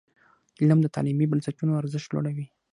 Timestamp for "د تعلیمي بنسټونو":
0.83-1.71